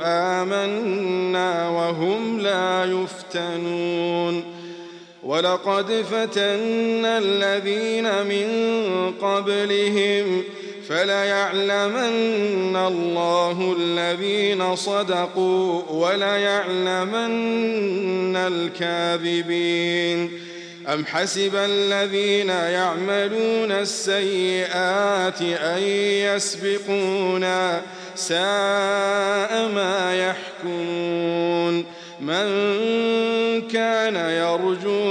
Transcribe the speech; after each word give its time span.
آمنا 0.04 1.70
وهم 1.70 2.40
لا 2.40 2.86
يفتنون 2.86 4.44
ولقد 5.24 6.06
فتنا 6.12 7.18
الذين 7.18 8.26
من 8.26 9.14
قبلهم 9.22 10.44
فليعلمن 10.92 12.76
الله 12.76 13.76
الذين 13.80 14.62
صدقوا 14.76 15.82
وليعلمن 15.90 18.36
الكاذبين 18.36 20.32
أم 20.94 21.06
حسب 21.06 21.52
الذين 21.56 22.50
يعملون 22.50 23.72
السيئات 23.72 25.42
أن 25.42 25.84
يسبقونا 26.36 27.82
ساء 28.16 29.70
ما 29.76 30.16
يحكمون 30.28 31.86
من 32.22 32.48
كان 33.70 34.16
يرجون 34.16 35.11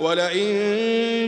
ولئن 0.00 0.52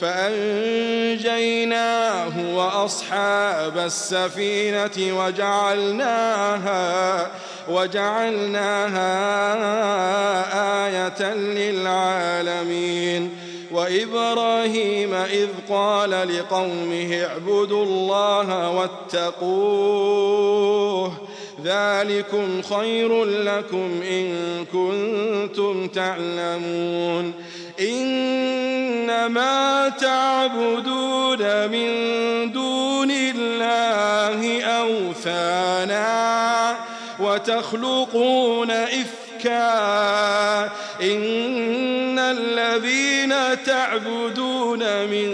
فأنجيناه 0.00 2.32
وأصحاب 2.56 3.78
السفينة 3.78 5.18
وجعلناها 5.24 7.26
وجعلناها 7.68 9.14
آية 10.86 11.34
للعالمين 11.34 13.30
وإبراهيم 13.72 15.14
إذ 15.14 15.48
قال 15.70 16.10
لقومه 16.38 17.24
اعبدوا 17.30 17.84
الله 17.84 18.70
واتقوه 18.70 21.12
ذلكم 21.64 22.62
خير 22.62 23.24
لكم 23.24 23.90
إن 24.10 24.32
كنتم 24.72 25.88
تعلمون 25.88 27.32
إنما 27.80 29.92
تعبدون 30.00 31.68
من 31.68 32.52
دون 32.52 33.10
الله 33.10 34.62
أوثانا 34.62 36.74
وتخلقون 37.20 38.70
إفكا 38.70 39.64
إن 41.02 42.18
الذين 42.18 43.62
تعبدون 43.64 44.78
من 45.06 45.30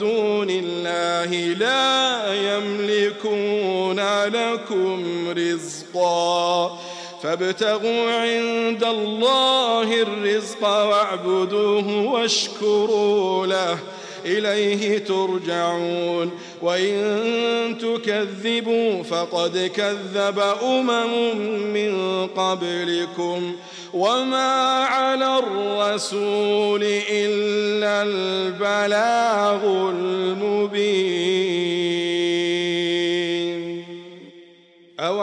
دون 0.00 0.46
الله 0.50 1.34
لا 1.54 2.22
يملكون 2.34 4.00
لكم 4.26 5.04
رزقاً 5.36 6.80
فابتغوا 7.22 8.10
عند 8.20 8.84
الله 8.84 10.02
الرزق 10.02 10.66
واعبدوه 10.68 12.02
واشكروا 12.12 13.46
له 13.46 13.78
إليه 14.24 14.98
ترجعون 14.98 16.30
وإن 16.62 16.92
تكذبوا 17.80 19.02
فقد 19.02 19.70
كذب 19.76 20.40
أمم 20.62 21.40
من 21.74 22.26
قبلكم 22.26 23.52
وما 23.94 24.84
على 24.84 25.38
الرسول 25.38 26.80
إلا 27.10 28.02
البلاغ 28.02 29.90
المبين 29.94 31.79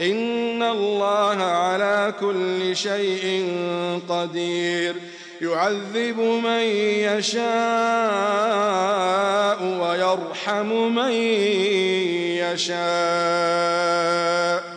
إن 0.00 0.62
الله 0.62 1.42
على 1.44 2.14
كل 2.20 2.76
شيء 2.76 3.48
قدير 4.08 4.94
يعذب 5.40 6.20
من 6.44 6.60
يشاء 7.10 9.62
ويرحم 9.62 10.94
من 10.94 11.12
يشاء 12.42 14.74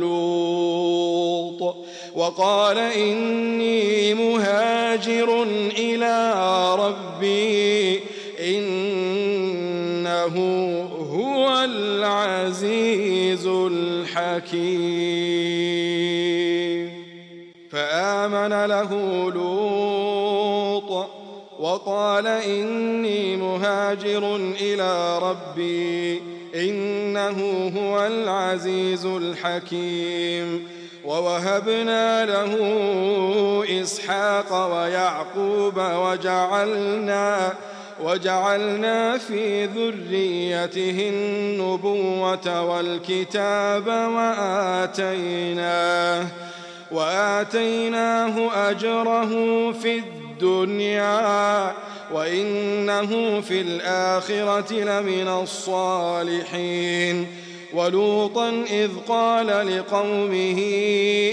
لوط 0.00 1.76
وقال 2.16 2.78
إني 2.78 4.14
مهاجر 4.14 5.42
إلى 5.78 6.34
ربي 6.74 8.00
إنه 8.40 10.40
هو 11.14 11.64
العزيز 11.64 13.46
الحكيم 13.46 15.33
له 18.90 19.30
لوط 19.32 21.08
وقال 21.60 22.26
إني 22.26 23.36
مهاجر 23.36 24.36
إلى 24.36 25.18
ربي 25.18 26.22
إنه 26.54 27.68
هو 27.80 28.06
العزيز 28.06 29.06
الحكيم 29.06 30.68
ووهبنا 31.04 32.24
له 32.24 32.56
إسحاق 33.82 34.66
ويعقوب 34.72 35.74
وجعلنا 35.80 37.52
وجعلنا 38.04 39.18
في 39.18 39.64
ذريته 39.64 41.08
النبوة 41.12 42.70
والكتاب 42.70 43.86
وآتيناه 43.86 46.26
وآتيناه 46.90 48.70
أجره 48.70 49.28
في 49.72 49.98
الدنيا 49.98 51.72
وإنه 52.14 53.40
في 53.40 53.60
الآخرة 53.60 54.72
لمن 54.72 55.28
الصالحين 55.42 57.26
ولوطا 57.74 58.48
إذ 58.70 58.90
قال 59.08 59.46
لقومه 59.46 60.60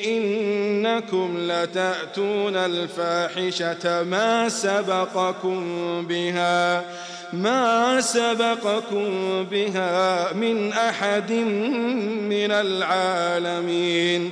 إنكم 0.07 1.35
لتأتون 1.37 2.55
الفاحشة 2.55 4.03
ما 4.03 4.49
سبقكم 4.49 5.63
بها 6.07 6.83
ما 7.33 8.01
سبقكم 8.01 9.09
بها 9.51 10.33
من 10.33 10.73
أحد 10.73 11.31
من 12.21 12.51
العالمين 12.51 14.31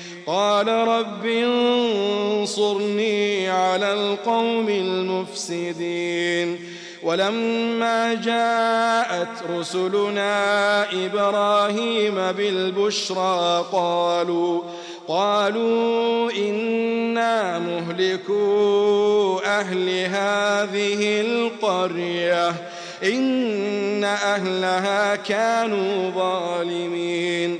قال 0.27 0.67
رب 0.67 1.25
انصرني 1.25 3.49
على 3.49 3.93
القوم 3.93 4.69
المفسدين 4.69 6.59
ولما 7.03 8.13
جاءت 8.13 9.43
رسلنا 9.51 10.83
إبراهيم 11.05 12.15
بالبشرى 12.15 13.65
قالوا 13.71 14.61
قالوا 15.07 16.31
إنا 16.31 17.59
مهلكو 17.59 19.37
أهل 19.45 19.89
هذه 19.89 21.21
القرية 21.21 22.49
إن 23.03 24.03
أهلها 24.03 25.15
كانوا 25.15 26.09
ظالمين 26.09 27.59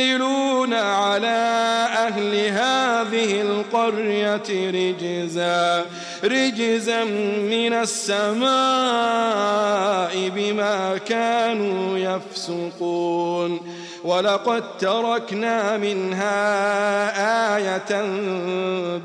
ينزلون 0.00 0.74
على 0.74 1.26
أهل 2.08 2.34
هذه 2.46 3.40
القرية 3.40 4.50
رجزا 4.70 5.86
رجزا 6.24 7.04
من 7.50 7.72
السماء 7.72 10.28
بما 10.36 10.98
كانوا 11.08 11.98
يفسقون 11.98 13.60
ولقد 14.04 14.78
تركنا 14.78 15.76
منها 15.76 16.36
آية 17.56 18.02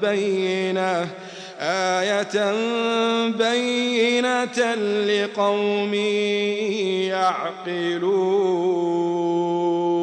بينة 0.02 1.08
آية 1.60 2.54
بينة 3.30 4.76
لقوم 5.06 5.94
يعقلون 7.44 10.03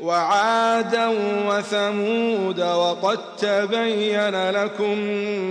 وعادا 0.00 1.06
وثمود 1.48 2.60
وقد 2.60 3.18
تبين 3.38 4.50
لكم 4.50 4.98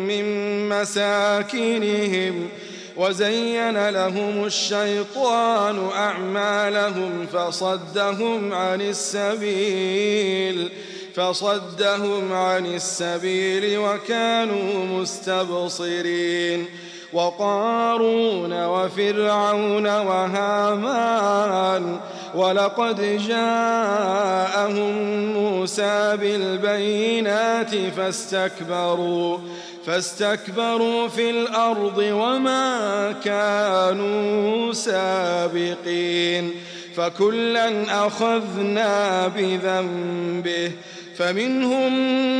من 0.07 0.25
مساكنهم 0.69 2.49
وزين 2.97 3.89
لهم 3.89 4.45
الشيطان 4.45 5.89
أعمالهم 5.95 7.27
فصدهم 7.33 8.53
عن 8.53 8.81
السبيل 8.81 10.69
فصدهم 11.15 12.33
عن 12.33 12.65
السبيل 12.65 13.77
وكانوا 13.77 14.85
مستبصرين 14.85 16.65
وقارون 17.13 18.65
وفرعون 18.65 19.85
وهامان 19.87 21.97
ولقد 22.33 23.17
جاءهم 23.17 25.25
موسى 25.33 26.17
بالبينات 26.21 27.75
فاستكبروا 27.97 29.37
فاستكبروا 29.85 31.07
في 31.07 31.29
الأرض 31.29 31.97
وما 31.97 33.15
كانوا 33.23 34.73
سابقين 34.73 36.51
فكلا 36.97 37.83
أخذنا 38.07 39.27
بذنبه 39.27 40.71
فمنهم 41.17 41.93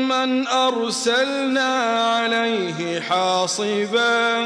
من 0.10 0.48
أرسلنا 0.48 1.74
عليه 2.08 3.00
حاصباً 3.02 4.46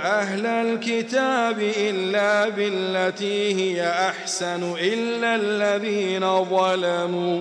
أهل 0.00 0.46
الكتاب 0.46 1.58
إلا 1.76 2.48
بالتي 2.48 3.54
هي 3.54 3.88
أحسن 3.88 4.74
إلا 4.80 5.36
الذين 5.36 6.44
ظلموا 6.44 7.40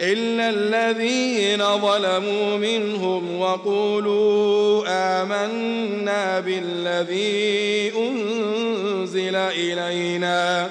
إلا 0.00 0.50
الذين 0.50 1.64
ظلموا 1.78 2.56
منهم 2.58 3.40
وقولوا 3.40 4.84
آمنا 4.88 6.40
بالذي 6.40 7.92
أنزل 7.96 9.36
إلينا 9.36 10.70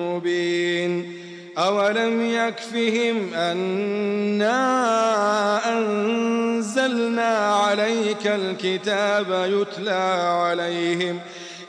مبين 0.04 1.16
أولم 1.58 2.30
يكفهم 2.34 3.34
أنا 3.34 5.78
أنزلنا 5.78 7.36
عليك 7.54 8.26
الكتاب 8.26 9.26
يتلى 9.30 10.24
عليهم 10.46 11.18
ۖ 11.18 11.20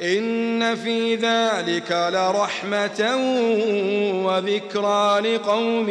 إن 0.01 0.75
في 0.75 1.15
ذلك 1.15 1.91
لرحمة 2.13 3.15
وذكرى 4.25 5.19
لقوم 5.35 5.89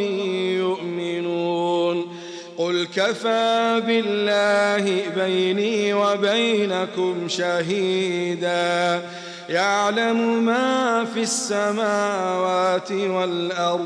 يؤمنون 0.59 2.17
قل 2.57 2.87
كفى 2.95 3.81
بالله 3.87 5.01
بيني 5.15 5.93
وبينكم 5.93 7.15
شهيدا 7.27 9.01
يعلم 9.49 10.45
ما 10.45 11.05
في 11.13 11.19
السماوات 11.19 12.91
والأرض 12.91 13.85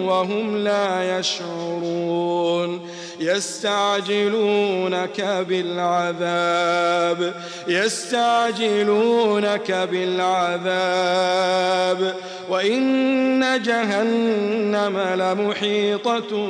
وهم 0.05 0.57
لا 0.57 1.19
يشعرون 1.19 2.89
يستعجلونك 3.19 5.45
بالعذاب 5.49 7.33
يستعجلونك 7.67 9.71
بالعذاب 9.91 12.13
وإن 12.49 13.61
جهنم 13.63 14.97
لمحيطة 14.97 16.49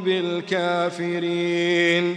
بالكافرين 0.00 2.16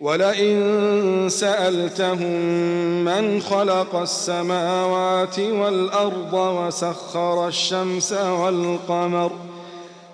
ولئن 0.00 1.26
سألتهم 1.30 2.40
من 3.04 3.40
خلق 3.40 3.94
السماوات 3.94 5.38
والأرض 5.38 6.32
وسخر 6.34 7.48
الشمس 7.48 8.12
والقمر 8.12 9.30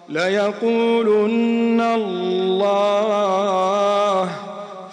ليقولن 0.08 1.80
الله 1.80 4.28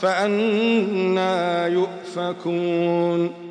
فأنا 0.01 1.67
يؤفكون 1.67 3.50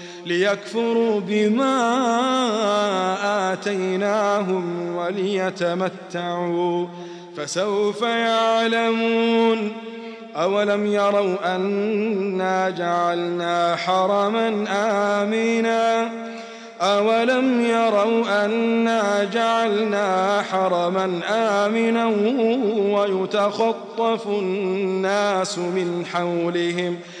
ليكفروا 0.25 1.19
بما 1.19 1.83
آتيناهم 3.53 4.95
وليتمتعوا 4.95 6.87
فسوف 7.37 8.01
يعلمون 8.01 9.71
أولم 10.35 10.85
يروا 10.85 11.55
أنا 11.55 12.69
جعلنا 12.69 13.75
حرما 13.75 14.65
آمنا 15.23 16.09
أولم 16.81 17.65
يروا 17.65 18.45
أنا 18.45 19.23
جعلنا 19.33 20.41
حرما 20.51 21.19
آمنا 21.29 22.05
ويتخطف 22.95 24.27
الناس 24.27 25.57
من 25.57 26.05
حولهم 26.13 26.95
ۖ 27.17 27.20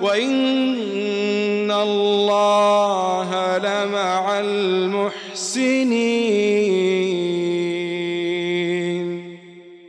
وإن 0.03 1.71
الله 1.71 3.57
لمع 3.59 4.38
المحسنين 4.40 6.80